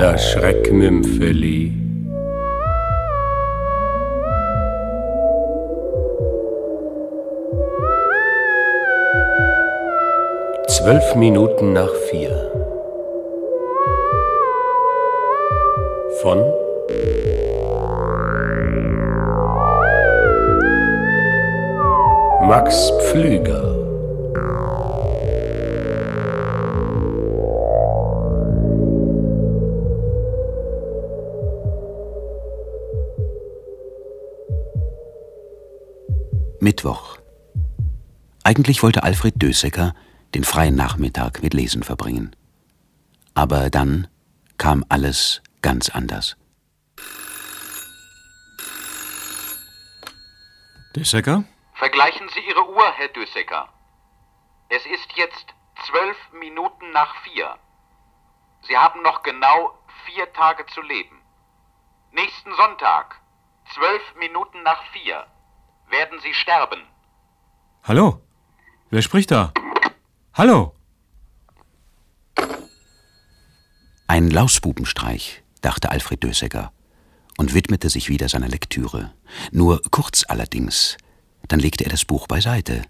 [0.00, 1.74] Das Schreckmümpfeli.
[10.68, 12.30] Zwölf Minuten nach vier.
[16.22, 16.38] Von
[22.48, 23.79] Max Pflüger.
[36.60, 37.16] Mittwoch.
[38.44, 39.94] Eigentlich wollte Alfred Dösecker
[40.34, 42.36] den freien Nachmittag mit Lesen verbringen.
[43.34, 44.08] Aber dann
[44.58, 46.36] kam alles ganz anders.
[50.94, 51.44] Dösecker?
[51.74, 53.68] Vergleichen Sie Ihre Uhr, Herr Dösecker.
[54.68, 55.46] Es ist jetzt
[55.86, 57.56] zwölf Minuten nach vier.
[58.68, 61.22] Sie haben noch genau vier Tage zu leben.
[62.12, 63.18] Nächsten Sonntag,
[63.72, 65.26] zwölf Minuten nach vier,
[65.90, 66.80] werden Sie sterben.
[67.84, 68.20] Hallo?
[68.90, 69.52] Wer spricht da?
[70.34, 70.74] Hallo?
[74.06, 76.72] Ein Lausbubenstreich, dachte Alfred Dösecker
[77.38, 79.12] und widmete sich wieder seiner Lektüre.
[79.52, 80.96] Nur kurz allerdings,
[81.48, 82.82] dann legte er das Buch beiseite.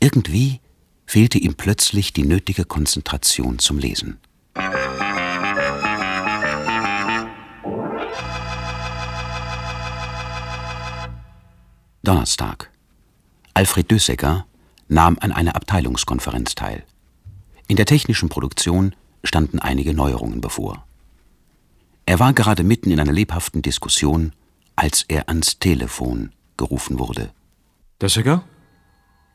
[0.00, 0.60] Irgendwie
[1.04, 4.20] fehlte ihm plötzlich die nötige Konzentration zum Lesen.
[12.06, 12.70] Donnerstag.
[13.52, 14.46] Alfred Dösecker
[14.86, 16.84] nahm an einer Abteilungskonferenz teil.
[17.66, 20.86] In der technischen Produktion standen einige Neuerungen bevor.
[22.04, 24.36] Er war gerade mitten in einer lebhaften Diskussion,
[24.76, 27.32] als er ans Telefon gerufen wurde.
[28.00, 28.44] Dösecker?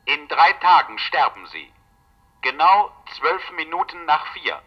[0.06, 1.68] In drei Tagen sterben Sie.
[2.40, 4.58] Genau zwölf Minuten nach vier.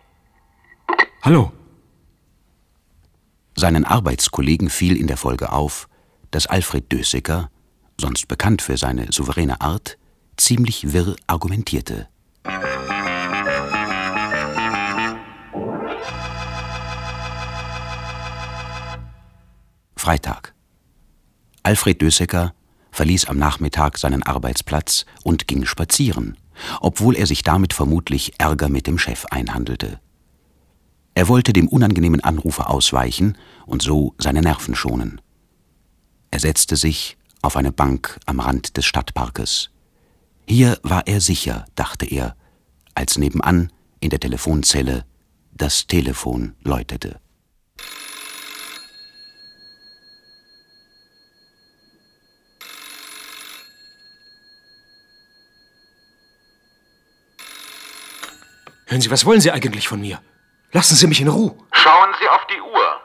[1.24, 1.52] Hallo?
[3.56, 5.90] Seinen Arbeitskollegen fiel in der Folge auf,
[6.30, 7.50] dass Alfred Dösecker,
[8.00, 9.98] sonst bekannt für seine souveräne Art,
[10.38, 12.08] ziemlich wirr argumentierte.
[19.96, 20.54] Freitag.
[21.64, 22.54] Alfred Dösecker
[22.92, 26.38] verließ am Nachmittag seinen Arbeitsplatz und ging spazieren,
[26.80, 30.00] obwohl er sich damit vermutlich Ärger mit dem Chef einhandelte.
[31.16, 35.22] Er wollte dem unangenehmen Anrufer ausweichen und so seine Nerven schonen.
[36.30, 39.70] Er setzte sich auf eine Bank am Rand des Stadtparkes.
[40.48, 42.36] Hier war er sicher, dachte er,
[42.96, 45.06] als nebenan in der Telefonzelle
[45.52, 47.22] das Telefon läutete.
[58.88, 60.20] Hören Sie, was wollen Sie eigentlich von mir?
[60.72, 61.56] Lassen Sie mich in Ruhe.
[61.74, 63.02] Schauen Sie auf die Uhr.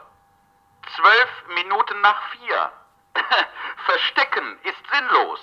[0.95, 2.80] Zwölf Minuten nach vier.
[3.85, 5.39] Verstecken ist sinnlos.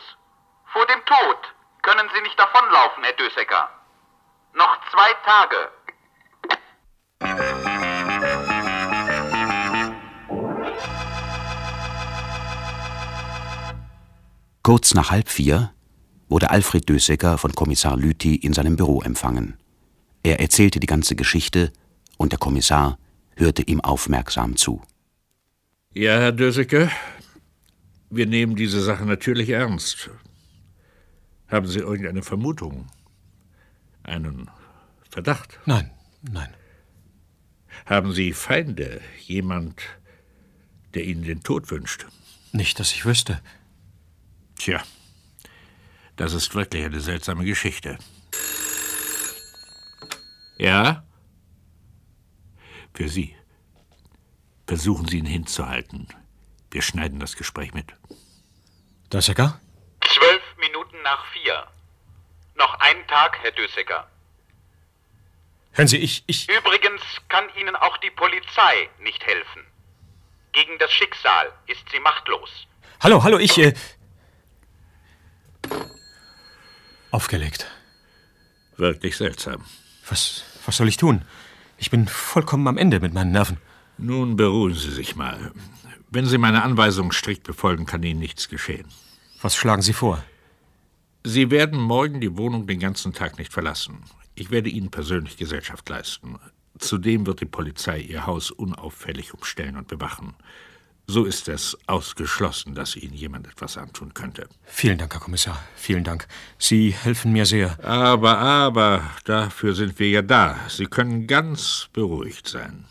[0.72, 3.68] Vor dem Tod können Sie nicht davonlaufen, Herr Dösecker.
[4.54, 5.70] Noch zwei Tage.
[14.62, 15.72] Kurz nach halb vier
[16.28, 19.56] wurde Alfred Dösecker von Kommissar Lüthi in seinem Büro empfangen.
[20.22, 21.72] Er erzählte die ganze Geschichte
[22.18, 22.98] und der Kommissar
[23.36, 24.82] hörte ihm aufmerksam zu.
[25.94, 26.90] Ja, Herr Dösecke,
[28.10, 30.10] wir nehmen diese Sache natürlich ernst.
[31.48, 32.86] Haben Sie irgendeine Vermutung?
[34.02, 34.50] Einen
[35.10, 35.58] Verdacht?
[35.66, 35.90] Nein,
[36.22, 36.52] nein.
[37.86, 39.00] Haben Sie Feinde?
[39.26, 39.82] Jemand,
[40.94, 42.06] der Ihnen den Tod wünscht?
[42.52, 43.40] Nicht, dass ich wüsste.
[44.56, 44.82] Tja,
[46.16, 47.98] das ist wirklich eine seltsame Geschichte.
[50.58, 51.04] Ja?
[52.92, 53.34] Für Sie.
[54.66, 56.08] Versuchen Sie ihn hinzuhalten.
[56.70, 57.94] Wir schneiden das Gespräch mit.
[59.12, 59.60] Dösecker?
[60.04, 61.66] Zwölf Minuten nach vier.
[62.56, 64.08] Noch ein Tag, Herr Dösecker.
[65.72, 66.48] Hören Sie, ich, ich.
[66.48, 69.64] Übrigens kann Ihnen auch die Polizei nicht helfen.
[70.52, 72.50] Gegen das Schicksal ist sie machtlos.
[73.00, 73.56] Hallo, hallo, ich.
[73.58, 73.74] Äh...
[77.10, 77.70] Aufgelegt.
[78.76, 79.64] Wirklich seltsam.
[80.08, 81.24] Was, was soll ich tun?
[81.76, 83.58] Ich bin vollkommen am Ende mit meinen Nerven.
[83.98, 85.52] Nun beruhigen Sie sich mal.
[86.10, 88.86] Wenn Sie meine Anweisungen strikt befolgen, kann Ihnen nichts geschehen.
[89.42, 90.24] Was schlagen Sie vor?
[91.22, 93.98] Sie werden morgen die Wohnung den ganzen Tag nicht verlassen.
[94.34, 96.36] Ich werde Ihnen persönlich Gesellschaft leisten.
[96.78, 100.34] Zudem wird die Polizei Ihr Haus unauffällig umstellen und bewachen.
[101.06, 104.48] So ist es ausgeschlossen, dass Ihnen jemand etwas antun könnte.
[104.64, 105.62] Vielen Dank, Herr Kommissar.
[105.74, 106.26] Vielen Dank.
[106.58, 107.82] Sie helfen mir sehr.
[107.84, 110.58] Aber, aber, dafür sind wir ja da.
[110.68, 112.84] Sie können ganz beruhigt sein.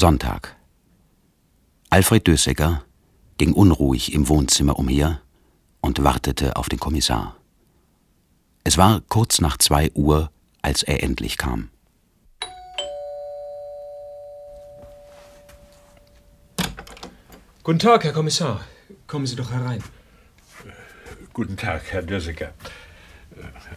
[0.00, 0.56] Sonntag.
[1.90, 2.82] Alfred Dösegger
[3.36, 5.20] ging unruhig im Wohnzimmer umher
[5.82, 7.36] und wartete auf den Kommissar.
[8.64, 10.30] Es war kurz nach zwei Uhr,
[10.62, 11.68] als er endlich kam.
[17.62, 18.64] Guten Tag, Herr Kommissar.
[19.06, 19.84] Kommen Sie doch herein.
[21.34, 22.54] Guten Tag, Herr Dösecker.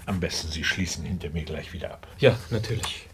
[0.05, 2.07] Am besten Sie schließen hinter mir gleich wieder ab.
[2.19, 3.09] Ja, natürlich.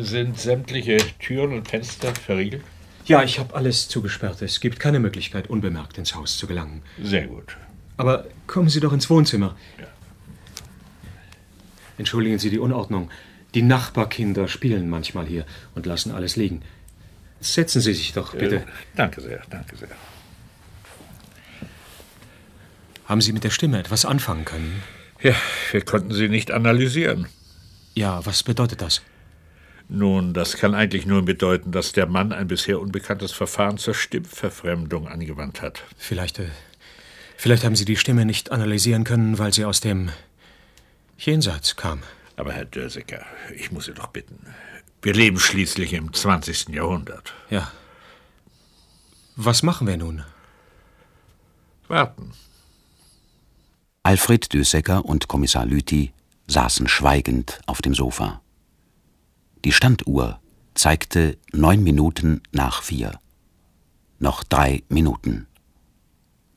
[0.00, 2.62] Sind sämtliche Türen und Fenster verriegelt?
[3.04, 4.42] Ja, ich habe alles zugesperrt.
[4.42, 6.82] Es gibt keine Möglichkeit, unbemerkt ins Haus zu gelangen.
[7.02, 7.56] Sehr gut.
[7.96, 9.56] Aber kommen Sie doch ins Wohnzimmer.
[11.98, 13.10] Entschuldigen Sie die Unordnung.
[13.54, 15.44] Die Nachbarkinder spielen manchmal hier
[15.74, 16.62] und lassen alles liegen.
[17.40, 18.56] Setzen Sie sich doch, bitte.
[18.56, 18.66] Äh,
[18.96, 19.88] danke sehr, danke sehr.
[23.04, 24.82] Haben Sie mit der Stimme etwas anfangen können?
[25.22, 25.34] Ja,
[25.70, 27.26] wir konnten sie nicht analysieren.
[27.94, 29.02] Ja, was bedeutet das?
[29.94, 35.06] Nun, das kann eigentlich nur bedeuten, dass der Mann ein bisher unbekanntes Verfahren zur Stimmverfremdung
[35.06, 35.82] angewandt hat.
[35.98, 36.48] Vielleicht, äh,
[37.36, 40.08] vielleicht haben Sie die Stimme nicht analysieren können, weil sie aus dem
[41.18, 42.02] Jenseits kam.
[42.36, 44.46] Aber Herr Dörsiger, ich muss Sie doch bitten.
[45.02, 46.70] Wir leben schließlich im 20.
[46.70, 47.34] Jahrhundert.
[47.50, 47.70] Ja.
[49.36, 50.24] Was machen wir nun?
[51.88, 52.32] Warten.
[54.04, 56.12] Alfred Dösecker und Kommissar Lüthi
[56.46, 58.41] saßen schweigend auf dem Sofa.
[59.64, 60.40] Die Standuhr
[60.74, 63.20] zeigte neun Minuten nach vier.
[64.18, 65.46] Noch drei Minuten.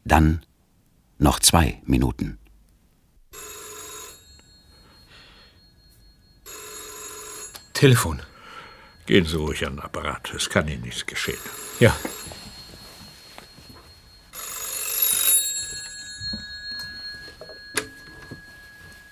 [0.05, 0.43] Dann
[1.19, 2.39] noch zwei Minuten.
[7.73, 8.21] Telefon.
[9.05, 10.33] Gehen Sie ruhig an den Apparat.
[10.33, 11.37] Es kann Ihnen nichts geschehen.
[11.79, 11.95] Ja.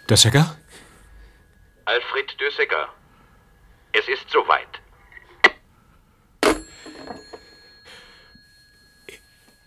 [0.09, 0.57] Dössecker?
[1.85, 2.89] Alfred Dösecker,
[3.93, 4.81] es ist soweit.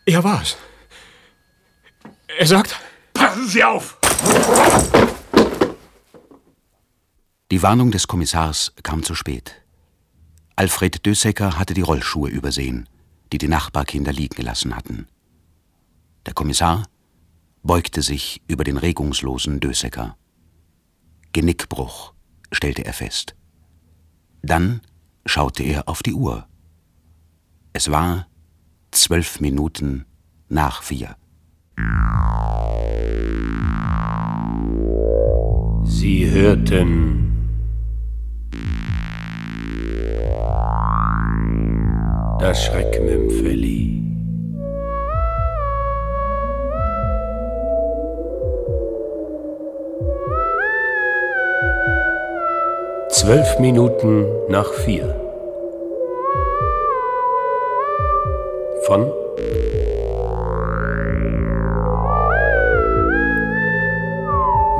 [0.04, 0.56] Er war's.
[2.38, 2.78] Er sagt.
[3.14, 3.98] Passen Sie auf!
[7.50, 9.62] Die Warnung des Kommissars kam zu spät.
[10.54, 12.88] Alfred Dösecker hatte die Rollschuhe übersehen,
[13.32, 15.06] die die Nachbarkinder liegen gelassen hatten.
[16.26, 16.88] Der Kommissar
[17.62, 20.16] beugte sich über den regungslosen Dösecker.
[21.32, 22.14] Genickbruch,
[22.52, 23.34] stellte er fest.
[24.46, 24.80] Dann
[25.24, 26.46] schaute er auf die Uhr.
[27.72, 28.28] Es war
[28.92, 30.04] zwölf Minuten
[30.48, 31.16] nach vier.
[35.84, 37.32] Sie hörten
[42.38, 43.95] das Schreckmümpfeli.
[53.20, 55.06] Zwölf Minuten nach vier.
[58.82, 59.10] Von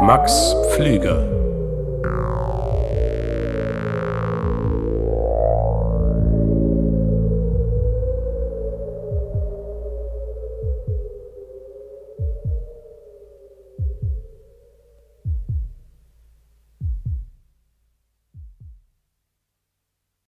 [0.03, 1.36] Max Pflüger.